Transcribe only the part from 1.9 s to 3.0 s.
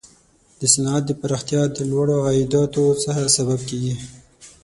لوړو عایداتو